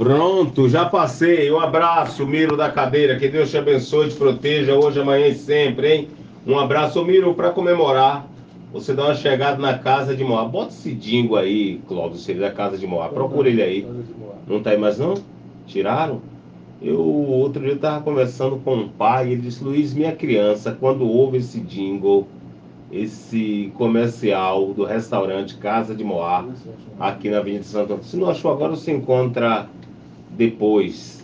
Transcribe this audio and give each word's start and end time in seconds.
Pronto, 0.00 0.66
já 0.66 0.86
passei. 0.86 1.50
Um 1.52 1.60
abraço, 1.60 2.26
Miro 2.26 2.56
da 2.56 2.70
cadeira. 2.70 3.18
Que 3.18 3.28
Deus 3.28 3.50
te 3.50 3.58
abençoe, 3.58 4.08
te 4.08 4.16
proteja 4.16 4.74
hoje, 4.74 4.98
amanhã 4.98 5.26
e 5.26 5.34
sempre, 5.34 5.92
hein? 5.92 6.08
Um 6.46 6.58
abraço, 6.58 7.04
Miro, 7.04 7.34
para 7.34 7.50
comemorar. 7.50 8.26
Você 8.72 8.94
dá 8.94 9.04
uma 9.04 9.14
chegada 9.14 9.60
na 9.60 9.76
casa 9.76 10.16
de 10.16 10.24
Moá. 10.24 10.46
Bota 10.46 10.70
esse 10.70 10.94
dingo 10.94 11.36
aí, 11.36 11.82
Clóvis, 11.86 12.26
ele 12.30 12.40
da 12.40 12.50
casa 12.50 12.78
de 12.78 12.86
Moá. 12.86 13.10
Procura 13.10 13.50
ele 13.50 13.62
aí. 13.62 13.86
Não 14.48 14.62
tá 14.62 14.70
aí 14.70 14.78
mais 14.78 14.98
não? 14.98 15.16
Tiraram? 15.66 16.22
Eu 16.80 16.98
outro 16.98 17.62
dia 17.62 17.74
estava 17.74 18.02
conversando 18.02 18.56
com 18.64 18.76
um 18.76 18.88
pai, 18.88 19.32
ele 19.32 19.42
disse, 19.42 19.62
Luiz, 19.62 19.92
minha 19.92 20.12
criança, 20.12 20.74
quando 20.80 21.06
houve 21.06 21.36
esse 21.36 21.60
jingle, 21.60 22.26
esse 22.90 23.70
comercial 23.74 24.72
do 24.72 24.82
restaurante 24.82 25.58
Casa 25.58 25.94
de 25.94 26.02
Moá, 26.02 26.46
aqui 26.98 27.28
na 27.28 27.36
Avenida 27.36 27.64
Santo 27.64 27.92
Antônio. 27.92 28.04
Se 28.04 28.16
não 28.16 28.30
achou 28.30 28.50
agora, 28.50 28.70
você 28.70 28.92
encontra 28.92 29.68
depois. 30.40 31.22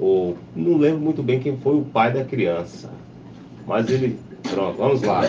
Ou, 0.00 0.36
não 0.54 0.76
lembro 0.76 1.00
muito 1.00 1.22
bem 1.22 1.38
quem 1.38 1.56
foi 1.58 1.76
o 1.76 1.82
pai 1.82 2.12
da 2.12 2.24
criança. 2.24 2.90
Mas 3.66 3.88
ele. 3.88 4.18
Pronto, 4.50 4.76
vamos 4.76 5.02
lá. 5.02 5.22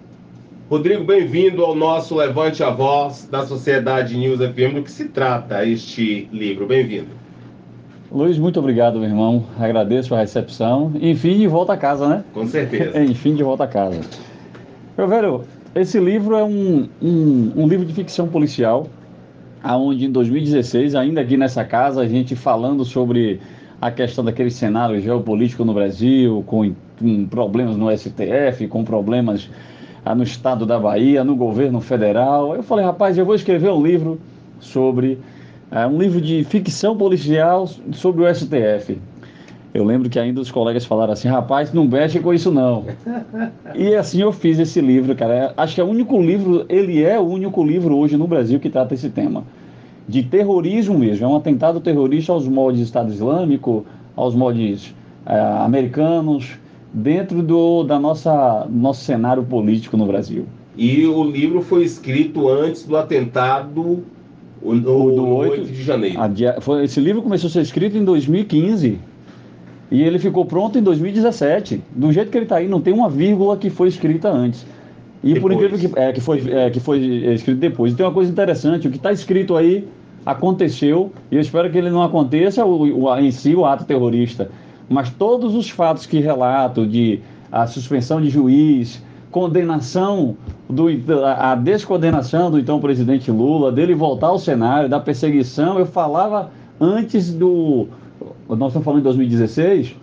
Rodrigo, 0.70 1.02
bem-vindo 1.02 1.64
ao 1.64 1.74
nosso 1.74 2.14
Levante 2.14 2.62
a 2.62 2.70
Voz 2.70 3.26
da 3.30 3.46
Sociedade 3.46 4.16
News 4.16 4.38
FM. 4.38 4.74
Do 4.74 4.82
que 4.82 4.92
se 4.92 5.06
trata 5.06 5.64
este 5.64 6.28
livro? 6.30 6.66
Bem-vindo. 6.66 7.08
Luiz, 8.12 8.38
muito 8.38 8.60
obrigado, 8.60 8.98
meu 8.98 9.08
irmão. 9.08 9.44
Agradeço 9.58 10.14
a 10.14 10.18
recepção. 10.18 10.92
Enfim, 11.00 11.38
de 11.38 11.46
volta 11.46 11.72
a 11.72 11.76
casa, 11.76 12.06
né? 12.06 12.24
Com 12.32 12.46
certeza. 12.46 13.00
Enfim, 13.02 13.34
de 13.34 13.42
volta 13.42 13.64
a 13.64 13.66
casa. 13.66 14.00
Meu 14.96 15.08
velho, 15.08 15.44
esse 15.74 15.98
livro 15.98 16.36
é 16.36 16.44
um, 16.44 16.88
um, 17.00 17.52
um 17.56 17.66
livro 17.66 17.86
de 17.86 17.94
ficção 17.94 18.28
policial, 18.28 18.86
aonde 19.62 20.06
em 20.06 20.10
2016, 20.10 20.94
ainda 20.94 21.20
aqui 21.20 21.36
nessa 21.36 21.64
casa, 21.64 22.02
a 22.02 22.08
gente 22.08 22.36
falando 22.36 22.84
sobre 22.84 23.40
a 23.80 23.90
questão 23.90 24.24
daquele 24.24 24.50
cenário 24.50 25.00
geopolítico 25.00 25.64
no 25.64 25.72
Brasil, 25.72 26.42
com, 26.46 26.72
com 26.98 27.26
problemas 27.26 27.76
no 27.76 27.96
STF, 27.96 28.66
com 28.68 28.84
problemas 28.84 29.48
ah, 30.04 30.14
no 30.14 30.22
estado 30.22 30.66
da 30.66 30.78
Bahia, 30.78 31.22
no 31.22 31.36
governo 31.36 31.80
federal. 31.80 32.54
Eu 32.54 32.62
falei, 32.62 32.84
rapaz, 32.84 33.16
eu 33.16 33.24
vou 33.24 33.34
escrever 33.34 33.70
um 33.70 33.82
livro 33.82 34.20
sobre 34.60 35.18
é 35.70 35.86
um 35.86 35.98
livro 35.98 36.20
de 36.20 36.44
ficção 36.44 36.96
policial 36.96 37.68
sobre 37.92 38.24
o 38.24 38.34
STF. 38.34 38.98
Eu 39.74 39.84
lembro 39.84 40.08
que 40.08 40.18
ainda 40.18 40.40
os 40.40 40.50
colegas 40.50 40.84
falaram 40.84 41.12
assim, 41.12 41.28
rapaz, 41.28 41.72
não 41.72 41.84
mexe 41.86 42.18
com 42.20 42.32
isso 42.32 42.50
não. 42.50 42.84
e 43.74 43.94
assim 43.94 44.20
eu 44.22 44.32
fiz 44.32 44.58
esse 44.58 44.80
livro, 44.80 45.14
cara. 45.14 45.52
Acho 45.56 45.74
que 45.74 45.80
é 45.80 45.84
o 45.84 45.88
único 45.88 46.20
livro, 46.20 46.64
ele 46.68 47.02
é 47.02 47.18
o 47.18 47.22
único 47.22 47.62
livro 47.64 47.96
hoje 47.96 48.16
no 48.16 48.26
Brasil 48.26 48.58
que 48.58 48.70
trata 48.70 48.94
esse 48.94 49.10
tema. 49.10 49.44
De 50.08 50.22
terrorismo 50.22 50.98
mesmo, 50.98 51.26
é 51.26 51.28
um 51.28 51.36
atentado 51.36 51.80
terrorista 51.80 52.32
aos 52.32 52.48
moldes 52.48 52.80
Estado 52.80 53.12
Islâmico, 53.12 53.84
aos 54.16 54.34
moldes 54.34 54.94
é, 55.26 55.38
americanos, 55.38 56.58
dentro 56.92 57.42
do 57.42 57.84
da 57.84 57.98
nossa 57.98 58.66
nosso 58.70 59.04
cenário 59.04 59.42
político 59.42 59.96
no 59.98 60.06
Brasil. 60.06 60.46
E 60.76 61.04
o 61.06 61.24
livro 61.24 61.60
foi 61.60 61.84
escrito 61.84 62.48
antes 62.48 62.86
do 62.86 62.96
atentado 62.96 64.02
o, 64.62 64.74
do 64.74 65.12
no 65.16 65.34
8 65.34 65.52
8 65.60 65.64
de 65.72 65.82
janeiro. 65.82 66.18
A 66.20 66.60
foi- 66.60 66.84
esse 66.84 67.00
livro 67.00 67.20
começou 67.20 67.48
a 67.48 67.50
ser 67.50 67.60
escrito 67.60 67.98
em 67.98 68.04
2015 68.04 68.98
e 69.90 70.02
ele 70.02 70.18
ficou 70.18 70.44
pronto 70.44 70.78
em 70.78 70.82
2017. 70.82 71.82
Do 71.94 72.12
jeito 72.12 72.30
que 72.30 72.36
ele 72.38 72.44
está 72.44 72.56
aí, 72.56 72.68
não 72.68 72.80
tem 72.80 72.92
uma 72.92 73.08
vírgula 73.08 73.56
que 73.56 73.70
foi 73.70 73.88
escrita 73.88 74.28
antes. 74.30 74.66
E 75.24 75.38
por 75.40 75.50
Depois. 75.50 75.54
incrível 75.72 75.90
que, 75.94 76.00
é, 76.00 76.12
que, 76.12 76.20
foi, 76.20 76.50
é, 76.52 76.70
que 76.70 76.78
foi 76.80 76.98
escrito 77.00 77.58
depois. 77.58 77.92
E 77.92 77.96
tem 77.96 78.06
uma 78.06 78.12
coisa 78.12 78.30
interessante: 78.30 78.86
o 78.86 78.90
que 78.90 78.96
está 78.98 79.10
escrito 79.12 79.56
aí 79.56 79.86
aconteceu, 80.24 81.10
e 81.30 81.36
eu 81.36 81.40
espero 81.40 81.70
que 81.70 81.78
ele 81.78 81.90
não 81.90 82.02
aconteça 82.02 82.64
o, 82.64 83.04
o- 83.04 83.18
em 83.18 83.30
si 83.30 83.54
o 83.54 83.64
ato 83.64 83.84
terrorista. 83.84 84.50
Mas 84.88 85.10
todos 85.10 85.54
os 85.54 85.68
fatos 85.70 86.06
que 86.06 86.18
relato 86.20 86.86
de 86.86 87.20
a 87.50 87.66
suspensão 87.66 88.20
de 88.20 88.28
juiz, 88.30 89.02
condenação 89.30 90.36
do 90.68 90.86
a 91.24 91.52
a 91.52 91.54
descondenação 91.54 92.50
do 92.50 92.58
então 92.58 92.78
presidente 92.80 93.30
Lula, 93.30 93.72
dele 93.72 93.94
voltar 93.94 94.28
ao 94.28 94.38
cenário, 94.38 94.88
da 94.88 95.00
perseguição, 95.00 95.78
eu 95.78 95.86
falava 95.86 96.50
antes 96.80 97.32
do 97.32 97.88
nós 98.56 98.68
estamos 98.68 98.84
falando 98.84 99.00
em 99.00 99.04
2016. 99.04 99.96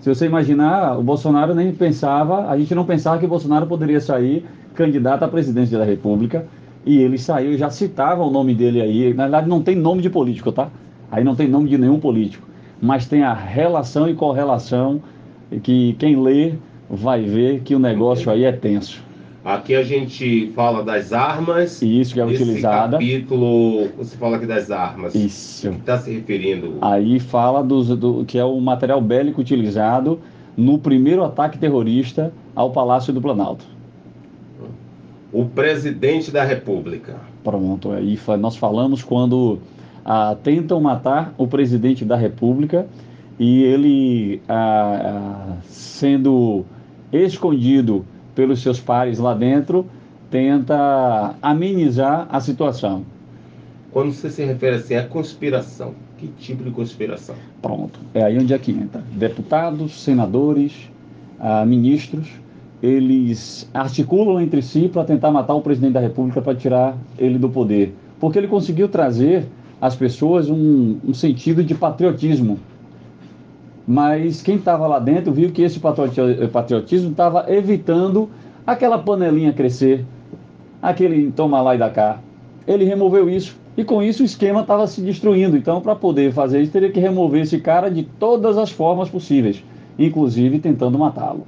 Se 0.00 0.08
você 0.08 0.26
imaginar, 0.26 0.98
o 0.98 1.02
Bolsonaro 1.02 1.54
nem 1.54 1.72
pensava, 1.72 2.48
a 2.48 2.58
gente 2.58 2.74
não 2.74 2.84
pensava 2.84 3.18
que 3.18 3.24
o 3.24 3.28
Bolsonaro 3.28 3.66
poderia 3.66 4.00
sair 4.00 4.44
candidato 4.74 5.22
à 5.22 5.28
presidência 5.28 5.78
da 5.78 5.84
República, 5.84 6.46
e 6.84 6.98
ele 6.98 7.18
saiu, 7.18 7.56
já 7.56 7.70
citava 7.70 8.24
o 8.24 8.30
nome 8.30 8.54
dele 8.54 8.80
aí. 8.80 9.14
Na 9.14 9.24
verdade, 9.24 9.48
não 9.48 9.62
tem 9.62 9.76
nome 9.76 10.02
de 10.02 10.10
político, 10.10 10.50
tá? 10.50 10.68
Aí 11.10 11.22
não 11.22 11.36
tem 11.36 11.46
nome 11.46 11.68
de 11.68 11.78
nenhum 11.78 12.00
político, 12.00 12.48
mas 12.80 13.06
tem 13.06 13.22
a 13.22 13.32
relação 13.32 14.08
e 14.08 14.14
correlação 14.14 15.00
que 15.62 15.94
quem 15.98 16.20
lê 16.20 16.54
vai 16.90 17.22
ver 17.22 17.60
que 17.60 17.74
o 17.74 17.78
negócio 17.78 18.30
aí 18.30 18.44
é 18.44 18.52
tenso. 18.52 19.02
Aqui 19.44 19.74
a 19.74 19.82
gente 19.82 20.52
fala 20.54 20.84
das 20.84 21.12
armas. 21.12 21.82
Isso 21.82 22.14
que 22.14 22.20
é 22.20 22.30
Esse 22.30 22.42
utilizada. 22.42 22.92
capítulo, 22.92 23.88
você 23.98 24.16
fala 24.16 24.36
aqui 24.36 24.46
das 24.46 24.70
armas. 24.70 25.14
Isso. 25.14 25.68
O 25.68 25.72
que 25.72 25.80
está 25.80 25.98
se 25.98 26.12
referindo? 26.12 26.78
Aí 26.80 27.18
fala 27.18 27.62
dos, 27.62 27.88
do 27.88 28.24
que 28.24 28.38
é 28.38 28.44
o 28.44 28.60
material 28.60 29.00
bélico 29.00 29.40
utilizado 29.40 30.20
no 30.56 30.78
primeiro 30.78 31.24
ataque 31.24 31.58
terrorista 31.58 32.32
ao 32.54 32.70
Palácio 32.70 33.12
do 33.12 33.20
Planalto. 33.20 33.64
O 35.32 35.46
presidente 35.46 36.30
da 36.30 36.44
República. 36.44 37.16
Pronto, 37.42 37.90
aí 37.90 38.18
nós 38.38 38.54
falamos 38.54 39.02
quando 39.02 39.58
ah, 40.04 40.36
tentam 40.40 40.80
matar 40.80 41.34
o 41.36 41.48
presidente 41.48 42.04
da 42.04 42.14
República 42.14 42.86
e 43.38 43.64
ele, 43.64 44.42
ah, 44.48 45.00
ah, 45.02 45.56
sendo 45.64 46.64
escondido 47.12 48.04
pelos 48.34 48.62
seus 48.62 48.80
pares 48.80 49.18
lá 49.18 49.34
dentro, 49.34 49.86
tenta 50.30 51.34
amenizar 51.42 52.26
a 52.30 52.40
situação. 52.40 53.04
Quando 53.90 54.12
você 54.12 54.30
se 54.30 54.42
refere 54.44 54.76
assim 54.76 54.94
à 54.94 55.06
conspiração, 55.06 55.94
que 56.16 56.28
tipo 56.38 56.64
de 56.64 56.70
conspiração? 56.70 57.34
Pronto, 57.60 58.00
é 58.14 58.22
aí 58.22 58.38
onde 58.38 58.54
é 58.54 58.58
que 58.58 58.72
entra. 58.72 59.02
Deputados, 59.12 60.02
senadores, 60.02 60.72
ah, 61.38 61.66
ministros, 61.66 62.28
eles 62.82 63.68
articulam 63.74 64.40
entre 64.40 64.62
si 64.62 64.88
para 64.88 65.04
tentar 65.04 65.30
matar 65.30 65.54
o 65.54 65.60
presidente 65.60 65.92
da 65.92 66.00
República 66.00 66.40
para 66.40 66.54
tirar 66.54 66.96
ele 67.18 67.38
do 67.38 67.48
poder. 67.48 67.94
Porque 68.18 68.38
ele 68.38 68.48
conseguiu 68.48 68.88
trazer 68.88 69.46
às 69.80 69.94
pessoas 69.94 70.48
um, 70.48 70.96
um 71.04 71.12
sentido 71.12 71.62
de 71.62 71.74
patriotismo. 71.74 72.58
Mas 73.86 74.42
quem 74.42 74.56
estava 74.56 74.86
lá 74.86 74.98
dentro 74.98 75.32
viu 75.32 75.50
que 75.50 75.62
esse 75.62 75.80
patrioti- 75.80 76.46
patriotismo 76.48 77.10
estava 77.10 77.46
evitando 77.52 78.30
aquela 78.66 78.98
panelinha 78.98 79.52
crescer, 79.52 80.04
aquele 80.80 81.30
toma 81.32 81.60
lá 81.60 81.74
e 81.74 81.78
da 81.78 81.90
cá. 81.90 82.20
Ele 82.66 82.84
removeu 82.84 83.28
isso 83.28 83.60
E 83.76 83.84
com 83.84 84.02
isso 84.02 84.22
o 84.22 84.26
esquema 84.26 84.60
estava 84.60 84.86
se 84.86 85.00
destruindo. 85.00 85.56
Então, 85.56 85.80
para 85.80 85.94
poder 85.96 86.30
fazer 86.32 86.60
isso, 86.60 86.72
teria 86.72 86.90
que 86.90 87.00
remover 87.00 87.40
esse 87.42 87.58
cara 87.58 87.90
de 87.90 88.02
todas 88.02 88.58
as 88.58 88.70
formas 88.70 89.08
possíveis, 89.08 89.64
inclusive 89.98 90.58
tentando 90.58 90.98
matá-lo. 90.98 91.46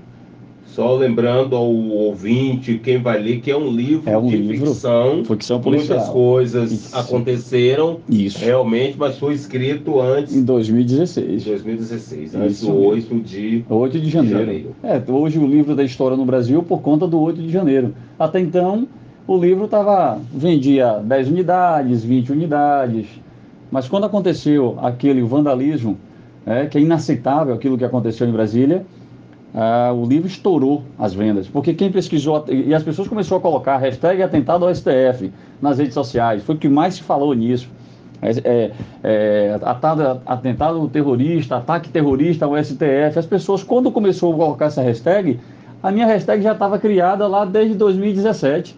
Só 0.66 0.94
lembrando 0.96 1.54
ao 1.54 1.70
ouvinte, 1.72 2.78
quem 2.82 2.98
vai 2.98 3.22
ler, 3.22 3.40
que 3.40 3.48
é 3.50 3.56
um 3.56 3.70
livro 3.70 4.10
É 4.10 4.18
um 4.18 4.26
de 4.26 4.36
livro, 4.36 4.66
ficção. 4.66 5.24
ficção 5.24 5.60
policial. 5.60 5.98
Muitas 5.98 6.12
coisas 6.12 6.72
Isso. 6.72 6.96
aconteceram 6.96 8.00
Isso. 8.08 8.44
realmente, 8.44 8.96
mas 8.98 9.16
foi 9.16 9.34
escrito 9.34 10.00
antes 10.00 10.34
Em 10.34 10.40
de 10.40 10.46
2016. 10.46 11.44
2016, 11.44 12.34
antes 12.34 12.56
Isso 12.56 12.66
do 12.66 12.72
mesmo. 12.72 12.88
8 12.88 13.20
de 13.20 13.64
8 13.68 14.00
de 14.00 14.10
janeiro. 14.10 14.38
janeiro. 14.40 14.76
É, 14.82 15.00
hoje 15.12 15.38
o 15.38 15.46
livro 15.46 15.76
da 15.76 15.84
história 15.84 16.16
no 16.16 16.24
Brasil 16.24 16.60
por 16.62 16.80
conta 16.80 17.06
do 17.06 17.20
8 17.20 17.40
de 17.40 17.50
janeiro. 17.50 17.94
Até 18.18 18.40
então, 18.40 18.88
o 19.28 19.38
livro 19.38 19.68
tava, 19.68 20.18
vendia 20.32 20.94
10 21.04 21.28
unidades, 21.28 22.02
20 22.02 22.32
unidades. 22.32 23.06
Mas 23.70 23.88
quando 23.88 24.04
aconteceu 24.04 24.76
aquele 24.82 25.22
vandalismo, 25.22 25.96
é, 26.44 26.66
que 26.66 26.78
é 26.78 26.80
inaceitável 26.80 27.54
aquilo 27.54 27.78
que 27.78 27.84
aconteceu 27.84 28.28
em 28.28 28.32
Brasília, 28.32 28.84
ah, 29.54 29.92
o 29.94 30.04
livro 30.04 30.26
estourou 30.26 30.82
as 30.98 31.14
vendas. 31.14 31.46
Porque 31.46 31.72
quem 31.72 31.90
pesquisou, 31.90 32.44
e 32.48 32.74
as 32.74 32.82
pessoas 32.82 33.06
começaram 33.06 33.38
a 33.38 33.40
colocar 33.40 33.76
hashtag 33.78 34.22
atentado 34.22 34.64
ao 34.64 34.74
STF 34.74 35.32
nas 35.62 35.78
redes 35.78 35.94
sociais, 35.94 36.42
foi 36.42 36.56
o 36.56 36.58
que 36.58 36.68
mais 36.68 36.94
se 36.94 37.02
falou 37.02 37.32
nisso. 37.32 37.68
É, 38.20 38.30
é, 38.44 38.70
é, 39.02 39.58
atado- 39.62 40.20
atentado 40.24 40.88
terrorista, 40.88 41.56
ataque 41.56 41.88
terrorista 41.90 42.46
ao 42.46 42.56
STF. 42.56 43.18
As 43.18 43.26
pessoas, 43.26 43.62
quando 43.62 43.92
começou 43.92 44.32
a 44.32 44.36
colocar 44.36 44.66
essa 44.66 44.82
hashtag, 44.82 45.38
a 45.82 45.92
minha 45.92 46.06
hashtag 46.06 46.42
já 46.42 46.52
estava 46.52 46.78
criada 46.78 47.26
lá 47.26 47.44
desde 47.44 47.74
2017. 47.74 48.76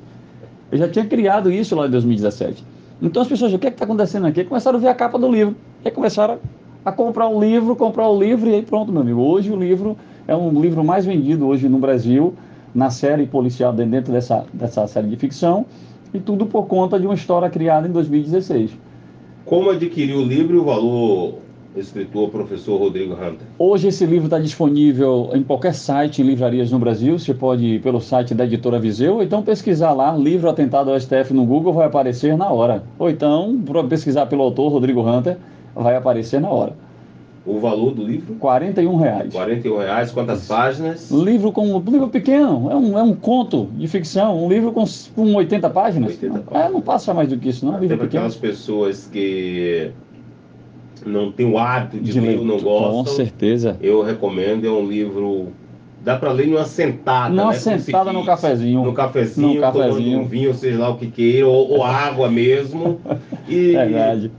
Eu 0.73 0.79
já 0.79 0.89
tinha 0.89 1.07
criado 1.07 1.51
isso 1.51 1.77
lá 1.77 1.87
em 1.87 1.91
2017. 1.91 2.65
Então 3.01 3.23
as 3.23 3.29
pessoas, 3.29 3.53
o 3.53 3.59
que 3.59 3.69
é 3.69 3.71
está 3.71 3.85
acontecendo 3.85 4.27
aqui? 4.27 4.43
Começaram 4.43 4.79
a 4.79 4.81
ver 4.81 4.89
a 4.89 4.95
capa 4.95 5.19
do 5.19 5.31
livro. 5.31 5.55
E 5.85 5.91
começaram 5.91 6.39
a 6.87 6.93
comprar 6.93 7.29
um 7.29 7.41
livro, 7.41 7.75
comprar 7.75 8.09
o 8.09 8.17
livro 8.17 8.49
e 8.49 8.55
aí 8.55 8.63
pronto, 8.63 8.93
meu 8.93 9.03
amigo. 9.03 9.21
Hoje 9.21 9.51
o 9.51 9.57
livro 9.57 9.97
é 10.29 10.37
um 10.37 10.61
livro 10.61 10.85
mais 10.85 11.05
vendido 11.05 11.45
hoje 11.45 11.69
no 11.69 11.79
Brasil, 11.79 12.33
na 12.73 12.91
série 12.91 13.27
policial, 13.27 13.73
dentro 13.73 14.13
dessa, 14.13 14.47
dessa 14.53 14.87
série 14.87 15.09
de 15.09 15.17
ficção. 15.17 15.67
E 16.15 16.21
tudo 16.21 16.47
por 16.47 16.69
conta 16.69 16.97
de 17.01 17.05
uma 17.05 17.17
história 17.17 17.51
criada 17.51 17.89
em 17.89 17.91
2016. 17.91 18.71
Como 19.45 19.71
adquirir 19.71 20.15
o 20.15 20.23
livro 20.23 20.55
e 20.55 20.59
o 20.61 20.65
valor, 20.65 21.39
escritor, 21.77 22.31
professor 22.31 22.79
Rodrigo 22.79 23.15
Hunter? 23.15 23.49
Hoje 23.59 23.89
esse 23.89 24.07
livro 24.07 24.27
está 24.27 24.39
disponível 24.39 25.31
em 25.35 25.43
qualquer 25.43 25.75
site, 25.75 26.23
em 26.23 26.25
livrarias 26.25 26.71
no 26.71 26.79
Brasil. 26.79 27.19
Você 27.19 27.35
pode 27.35 27.65
ir 27.65 27.83
pelo 27.83 28.01
site 28.01 28.33
da 28.33 28.45
editora 28.45 28.79
Viseu, 28.79 29.17
ou 29.17 29.23
então 29.25 29.43
pesquisar 29.43 29.93
lá, 29.93 30.17
livro 30.17 30.49
atentado 30.49 30.93
ao 30.93 31.01
STF 31.01 31.35
no 31.35 31.45
Google, 31.45 31.73
vai 31.73 31.87
aparecer 31.87 32.37
na 32.37 32.49
hora. 32.49 32.85
Ou 32.97 33.11
então, 33.11 33.61
pesquisar 33.89 34.27
pelo 34.27 34.45
autor, 34.45 34.71
Rodrigo 34.71 35.01
Hunter, 35.01 35.37
vai 35.77 35.97
aparecer 35.97 36.41
na 36.41 36.49
hora. 36.49 36.73
O 37.45 37.61
valor 37.61 37.93
do 37.95 38.03
livro? 38.03 38.35
41 38.41 38.97
reais. 38.97 39.33
41 39.33 39.79
reais, 39.79 40.11
quantas 40.11 40.47
páginas? 40.49 41.11
Livro 41.13 41.53
com 41.53 41.65
um 41.77 41.79
livro 41.79 42.09
pequeno, 42.09 42.69
é 42.71 42.75
um, 42.75 42.99
é 42.99 43.03
um 43.05 43.15
conto 43.15 43.69
de 43.77 43.87
ficção, 43.87 44.45
um 44.45 44.49
livro 44.49 44.73
com, 44.73 44.85
com 45.15 45.33
80 45.35 45.71
páginas. 45.71 46.11
80 46.11 46.35
Não- 46.35 46.43
páginas. 46.43 46.71
É, 46.71 46.73
não 46.73 46.81
passa 46.81 47.15
mais 47.15 47.29
do 47.29 47.39
que 47.39 47.51
isso, 47.51 47.65
não. 47.65 47.73
Até 47.75 47.83
livro 47.83 47.99
pequeno. 47.99 48.25
aquelas 48.25 48.35
pessoas 48.37 49.09
que 49.13 49.93
não 51.05 51.31
têm 51.31 51.47
o 51.47 51.57
hábito 51.57 52.03
de, 52.03 52.19
ler 52.21 52.39
ou 52.39 52.45
não 52.45 52.55
leitura, 52.57 52.75
Com 52.75 52.93
gostam, 52.97 53.15
certeza. 53.15 53.77
eu 53.81 54.03
recomendo. 54.03 54.67
É 54.67 54.71
um 54.71 54.85
livro. 54.85 55.49
Dá 56.03 56.17
para 56.17 56.33
ler 56.33 56.49
numa 56.49 56.65
sentada. 56.65 57.33
Não 57.33 57.49
né? 57.49 57.55
Sentada 57.55 58.13
no 58.13 58.25
cafezinho. 58.25 58.85
No 58.85 58.93
cafezinho, 58.93 59.55
No 59.55 59.61
cafezinho. 59.61 59.95
tomando 59.95 60.19
um 60.21 60.25
vinho, 60.29 60.53
seja 60.55 60.79
lá 60.81 60.91
o 60.91 60.97
que 60.97 61.09
queira, 61.09 61.47
ou, 61.47 61.71
ou 61.75 61.85
água 61.85 62.29
mesmo. 62.29 63.01
E 63.49 63.71
Verdade. 63.73 64.33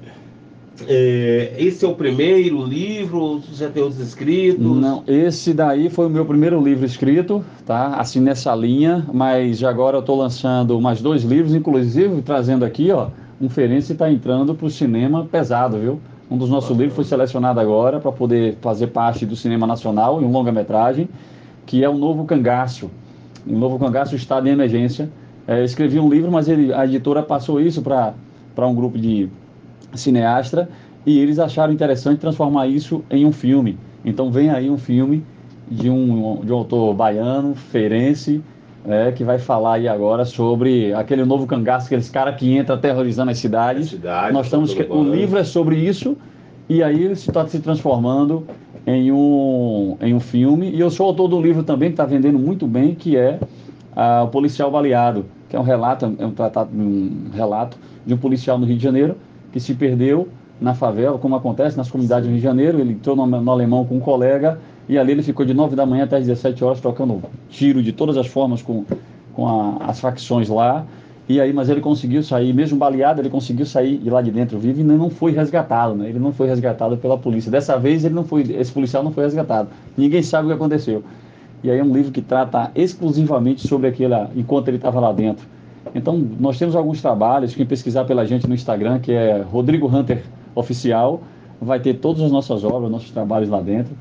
É, 0.85 1.55
esse 1.57 1.83
é 1.83 1.87
o 1.87 1.95
primeiro 1.95 2.63
livro, 2.63 3.41
já 3.53 3.69
tem 3.69 3.81
outros 3.81 4.01
escritos? 4.01 4.63
Não, 4.63 5.03
esse 5.07 5.53
daí 5.53 5.89
foi 5.89 6.05
o 6.05 6.09
meu 6.09 6.25
primeiro 6.25 6.61
livro 6.61 6.85
escrito, 6.85 7.43
tá? 7.65 7.95
Assim 7.95 8.19
nessa 8.19 8.53
linha, 8.53 9.05
mas 9.11 9.63
agora 9.63 9.97
eu 9.97 10.01
estou 10.01 10.17
lançando 10.17 10.79
mais 10.79 11.01
dois 11.01 11.23
livros, 11.23 11.55
inclusive 11.55 12.21
trazendo 12.21 12.63
aqui, 12.63 12.91
ó, 12.91 13.07
um 13.41 13.49
Ferenci 13.49 13.93
está 13.93 14.11
entrando 14.11 14.53
para 14.53 14.67
o 14.67 14.69
cinema 14.69 15.25
pesado, 15.25 15.79
viu? 15.79 15.99
Um 16.29 16.37
dos 16.37 16.49
nossos 16.49 16.75
livros 16.75 16.95
foi 16.95 17.05
selecionado 17.05 17.59
agora 17.59 17.99
para 17.99 18.11
poder 18.11 18.57
fazer 18.61 18.87
parte 18.87 19.25
do 19.25 19.35
cinema 19.35 19.65
nacional 19.65 20.21
em 20.21 20.25
um 20.25 20.31
longa-metragem, 20.31 21.07
que 21.65 21.83
é 21.83 21.89
o 21.89 21.97
Novo 21.97 22.25
Cangaço. 22.25 22.91
O 23.47 23.57
Novo 23.57 23.79
Cangaço 23.79 24.15
Estado 24.15 24.47
em 24.47 24.51
Emergência. 24.51 25.09
É, 25.47 25.63
escrevi 25.63 25.97
um 25.97 26.09
livro, 26.09 26.29
mas 26.29 26.49
ele, 26.49 26.73
a 26.73 26.83
editora 26.85 27.23
passou 27.23 27.61
isso 27.61 27.81
para 27.81 28.13
um 28.67 28.75
grupo 28.75 28.97
de 28.97 29.29
cineasta 29.93 30.69
e 31.05 31.19
eles 31.19 31.39
acharam 31.39 31.71
interessante 31.71 32.19
transformar 32.19 32.67
isso 32.67 33.03
em 33.09 33.25
um 33.25 33.31
filme. 33.31 33.77
Então 34.03 34.31
vem 34.31 34.49
aí 34.49 34.69
um 34.69 34.77
filme 34.77 35.23
de 35.69 35.89
um, 35.89 36.41
de 36.43 36.51
um 36.51 36.55
autor 36.55 36.93
baiano, 36.93 37.55
Ferenci, 37.55 38.41
né, 38.85 39.11
que 39.11 39.23
vai 39.23 39.37
falar 39.37 39.73
aí 39.73 39.87
agora 39.87 40.23
sobre 40.23 40.93
aquele 40.93 41.25
novo 41.25 41.45
cangaço, 41.45 41.87
aqueles 41.87 42.09
caras 42.09 42.35
que 42.35 42.57
entram 42.57 42.75
aterrorizando 42.75 43.31
as 43.31 43.37
cidades. 43.37 43.89
cidade, 43.89 44.33
Nós 44.33 44.45
estamos 44.45 44.73
todo 44.73 44.99
o 44.99 45.13
livro 45.13 45.37
é 45.37 45.43
sobre 45.43 45.75
isso 45.75 46.17
e 46.69 46.81
aí 46.83 47.03
ele 47.03 47.13
está 47.13 47.45
se 47.47 47.59
transformando 47.59 48.45
em 48.85 49.11
um 49.11 49.97
em 50.01 50.13
um 50.13 50.19
filme 50.19 50.69
e 50.71 50.79
eu 50.79 50.89
sou 50.89 51.07
autor 51.07 51.27
do 51.27 51.41
livro 51.41 51.63
também 51.63 51.89
que 51.89 51.93
está 51.93 52.05
vendendo 52.05 52.39
muito 52.39 52.65
bem 52.65 52.95
que 52.95 53.17
é 53.17 53.39
ah, 53.95 54.23
o 54.23 54.29
policial 54.29 54.71
baleado 54.71 55.25
que 55.49 55.55
é 55.55 55.59
um 55.59 55.63
relato 55.63 56.15
é 56.17 56.25
um 56.25 56.31
tratado 56.31 56.69
um 56.73 57.29
relato 57.33 57.77
de 58.05 58.13
um 58.13 58.17
policial 58.17 58.57
no 58.57 58.65
Rio 58.65 58.77
de 58.77 58.83
Janeiro 58.83 59.17
que 59.57 59.63
se 59.63 59.73
perdeu 59.73 60.27
na 60.61 60.73
favela 60.75 61.17
como 61.17 61.35
acontece 61.35 61.75
nas 61.75 61.89
comunidades 61.89 62.25
do 62.25 62.29
Rio 62.31 62.37
de 62.37 62.43
Janeiro 62.43 62.79
ele 62.79 62.93
entrou 62.93 63.15
no, 63.15 63.25
no 63.25 63.51
alemão 63.51 63.83
com 63.85 63.95
um 63.95 63.99
colega 63.99 64.59
e 64.87 64.97
ali 64.97 65.11
ele 65.11 65.23
ficou 65.23 65.45
de 65.45 65.53
9 65.53 65.75
da 65.75 65.85
manhã 65.85 66.03
até 66.03 66.17
as 66.17 66.25
17 66.25 66.63
horas 66.63 66.79
trocando 66.79 67.21
tiro 67.49 67.81
de 67.81 67.91
todas 67.91 68.17
as 68.17 68.27
formas 68.27 68.61
com 68.61 68.85
com 69.33 69.47
a- 69.47 69.85
as 69.89 69.99
facções 69.99 70.47
lá 70.49 70.85
e 71.29 71.41
aí, 71.41 71.51
mas 71.51 71.67
ele 71.67 71.81
conseguiu 71.81 72.23
sair, 72.23 72.53
mesmo 72.53 72.77
baleado, 72.77 73.19
ele 73.21 73.29
conseguiu 73.29 73.65
sair 73.65 73.97
de 73.97 74.09
lá 74.09 74.21
de 74.21 74.31
dentro 74.31 74.57
vivo 74.57 74.79
e 74.79 74.83
não 74.83 75.09
foi 75.09 75.33
resgatado, 75.33 75.93
né? 75.93 76.07
Ele 76.07 76.19
não 76.19 76.31
foi 76.31 76.47
resgatado 76.47 76.95
pela 76.95 77.17
polícia. 77.17 77.51
Dessa 77.51 77.77
vez 77.77 78.05
ele 78.05 78.15
não 78.15 78.23
foi, 78.23 78.43
esse 78.43 78.71
policial 78.71 79.03
não 79.03 79.11
foi 79.11 79.25
resgatado. 79.25 79.67
Ninguém 79.97 80.23
sabe 80.23 80.45
o 80.45 80.47
que 80.47 80.55
aconteceu. 80.55 81.03
E 81.61 81.69
aí 81.69 81.79
é 81.79 81.83
um 81.83 81.91
livro 81.91 82.13
que 82.13 82.21
trata 82.21 82.71
exclusivamente 82.73 83.67
sobre 83.67 83.89
aquele, 83.89 84.13
enquanto 84.37 84.69
ele 84.69 84.77
estava 84.77 85.01
lá 85.01 85.11
dentro. 85.11 85.45
Então, 85.95 86.17
nós 86.39 86.57
temos 86.57 86.75
alguns 86.75 87.01
trabalhos, 87.01 87.55
quem 87.55 87.65
pesquisar 87.65 88.05
pela 88.05 88.25
gente 88.25 88.47
no 88.47 88.53
Instagram, 88.55 88.99
que 88.99 89.11
é 89.11 89.41
Rodrigo 89.41 89.87
Hunter 89.87 90.23
Oficial, 90.55 91.21
vai 91.61 91.79
ter 91.79 91.95
todas 91.95 92.21
as 92.21 92.31
nossas 92.31 92.63
obras, 92.63 92.91
nossos 92.91 93.11
trabalhos 93.11 93.49
lá 93.49 93.61
dentro. 93.61 93.95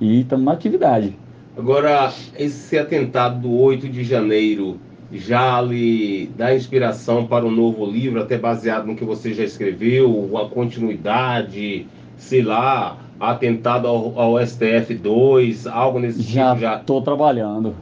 E 0.00 0.20
estamos 0.20 0.44
na 0.44 0.52
atividade. 0.52 1.16
Agora, 1.56 2.12
esse 2.38 2.78
atentado 2.78 3.40
do 3.40 3.52
8 3.52 3.88
de 3.88 4.02
janeiro 4.04 4.78
já 5.12 5.60
lhe 5.60 6.30
dá 6.36 6.54
inspiração 6.54 7.26
para 7.26 7.44
um 7.44 7.50
novo 7.50 7.84
livro, 7.84 8.20
até 8.20 8.38
baseado 8.38 8.86
no 8.86 8.96
que 8.96 9.04
você 9.04 9.34
já 9.34 9.44
escreveu, 9.44 10.30
a 10.38 10.48
continuidade, 10.48 11.86
sei 12.16 12.42
lá, 12.42 12.96
atentado 13.20 13.86
ao, 13.86 14.18
ao 14.18 14.46
STF 14.46 14.94
2, 14.94 15.66
algo 15.66 15.98
nesse 15.98 16.22
Já 16.22 16.50
tipo 16.50 16.60
já. 16.62 16.76
estou 16.76 17.02
trabalhando. 17.02 17.74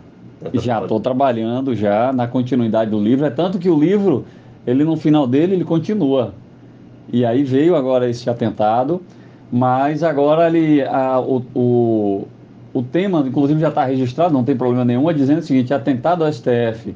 Já 0.54 0.80
estou 0.82 1.00
trabalhando 1.00 1.75
já 1.75 2.12
na 2.12 2.26
continuidade 2.26 2.90
do 2.90 2.99
livro. 3.00 3.26
É 3.26 3.30
tanto 3.30 3.59
que 3.59 3.68
o 3.68 3.78
livro, 3.78 4.25
ele 4.66 4.85
no 4.85 4.97
final 4.97 5.26
dele, 5.26 5.54
ele 5.54 5.64
continua. 5.64 6.32
E 7.12 7.25
aí 7.25 7.42
veio 7.44 7.75
agora 7.76 8.09
esse 8.09 8.28
atentado, 8.30 9.02
mas 9.50 10.02
agora 10.02 10.47
ele, 10.49 10.82
a- 10.82 11.20
o, 11.20 11.42
o, 11.54 12.28
o 12.73 12.82
tema, 12.82 13.20
inclusive 13.26 13.61
já 13.61 13.68
está 13.68 13.85
registrado, 13.85 14.32
não 14.32 14.44
tem 14.44 14.56
problema 14.56 14.85
nenhum, 14.85 15.11
é 15.11 15.12
dizendo 15.12 15.40
o 15.40 15.42
seguinte, 15.42 15.75
atentado 15.75 16.25
ao 16.25 16.32
STF, 16.32 16.94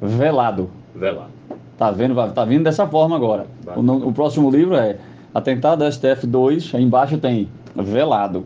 velado. 0.00 0.70
Lá. 0.94 1.28
Tá 1.76 1.90
vendo? 1.90 2.14
Tá 2.32 2.44
vindo 2.44 2.64
dessa 2.64 2.86
forma 2.86 3.16
agora. 3.16 3.46
O, 3.78 3.82
no- 3.82 4.08
o 4.08 4.12
próximo 4.12 4.50
livro 4.50 4.74
é 4.74 4.96
Atentado 5.34 5.84
ao 5.84 5.90
STF 5.92 6.26
2, 6.26 6.74
aí 6.74 6.82
embaixo 6.82 7.16
tem 7.18 7.48
velado. 7.74 8.44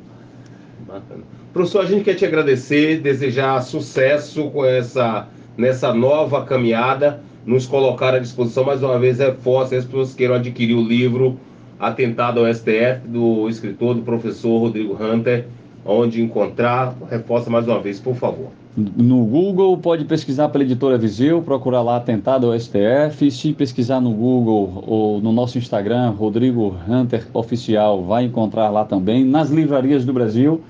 Bacana. 0.86 1.22
Professor, 1.54 1.82
a 1.82 1.86
gente 1.86 2.02
quer 2.02 2.14
te 2.14 2.24
agradecer, 2.24 3.00
desejar 3.00 3.62
sucesso 3.62 4.50
com 4.50 4.64
essa 4.64 5.28
nessa 5.56 5.94
nova 5.94 6.44
caminhada, 6.44 7.20
nos 7.46 7.64
colocar 7.64 8.12
à 8.12 8.18
disposição 8.18 8.64
mais 8.64 8.82
uma 8.82 8.98
vez 8.98 9.20
reforça 9.20 9.76
as 9.76 9.84
pessoas 9.84 10.10
que 10.10 10.16
queiram 10.16 10.34
adquirir 10.34 10.74
o 10.74 10.82
livro 10.82 11.38
Atentado 11.78 12.40
ao 12.40 12.52
STF 12.52 13.06
do 13.06 13.48
escritor 13.48 13.94
do 13.94 14.02
professor 14.02 14.58
Rodrigo 14.58 14.98
Hunter, 15.00 15.46
onde 15.86 16.20
encontrar, 16.20 16.92
reforça 17.08 17.48
mais 17.48 17.68
uma 17.68 17.78
vez, 17.78 18.00
por 18.00 18.16
favor. 18.16 18.48
No 18.76 19.24
Google, 19.24 19.78
pode 19.78 20.04
pesquisar 20.06 20.48
pela 20.48 20.64
editora 20.64 20.98
Viseu, 20.98 21.40
procurar 21.40 21.82
lá 21.82 21.98
Atentado 21.98 22.50
ao 22.50 22.58
STF. 22.58 23.30
Se 23.30 23.52
pesquisar 23.52 24.00
no 24.00 24.10
Google 24.10 24.82
ou 24.84 25.20
no 25.20 25.30
nosso 25.30 25.56
Instagram, 25.56 26.10
Rodrigo 26.10 26.74
Hunter 26.88 27.24
Oficial, 27.32 28.02
vai 28.02 28.24
encontrar 28.24 28.70
lá 28.70 28.84
também. 28.84 29.24
Nas 29.24 29.50
livrarias 29.50 30.04
do 30.04 30.12
Brasil, 30.12 30.60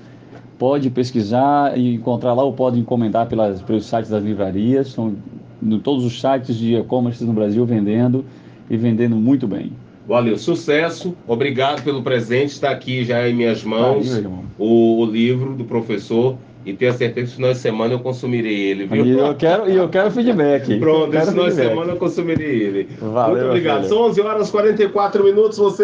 pode 0.57 0.89
pesquisar 0.89 1.77
e 1.77 1.95
encontrar 1.95 2.33
lá 2.33 2.43
ou 2.43 2.53
pode 2.53 2.79
encomendar 2.79 3.27
pelas, 3.27 3.61
pelos 3.61 3.85
sites 3.85 4.09
das 4.09 4.23
livrarias. 4.23 4.89
São 4.89 5.15
em 5.61 5.79
todos 5.79 6.05
os 6.05 6.19
sites 6.19 6.55
de 6.55 6.75
e-commerce 6.75 7.23
no 7.23 7.33
Brasil 7.33 7.65
vendendo. 7.65 8.25
e 8.69 8.77
vendendo 8.77 9.15
muito 9.15 9.47
bem. 9.47 9.71
Valeu, 10.07 10.37
sucesso, 10.37 11.15
obrigado 11.27 11.83
pelo 11.83 12.03
presente, 12.03 12.51
está 12.51 12.69
aqui 12.69 13.03
já 13.03 13.27
em 13.27 13.33
minhas 13.33 13.63
mãos 13.63 14.15
irmão. 14.15 14.43
o, 14.57 15.01
o 15.01 15.05
livro 15.05 15.55
do 15.55 15.63
professor 15.63 16.37
e 16.65 16.73
tenho 16.73 16.91
certeza 16.93 17.13
que 17.13 17.19
esse 17.21 17.35
final 17.35 17.51
de 17.51 17.59
semana 17.59 17.93
eu 17.93 17.99
consumirei 17.99 18.55
ele, 18.55 18.87
viu? 18.87 19.05
E 19.05 19.11
eu 19.11 19.35
quero, 19.35 19.69
e 19.69 19.75
eu 19.75 19.87
quero 19.87 20.09
feedback. 20.09 20.79
Pronto, 20.79 21.15
esse 21.15 21.29
final 21.29 21.45
de 21.45 21.53
semana 21.53 21.91
eu 21.91 21.97
consumirei 21.97 22.63
ele. 22.63 22.89
Valeu, 22.99 23.35
Muito 23.35 23.47
obrigado. 23.49 23.83
filho. 23.83 23.89
São 23.89 24.01
11 24.07 24.21
horas 24.21 24.49
e 24.49 24.51
44 24.51 25.23
minutos, 25.23 25.59
vocês 25.59 25.79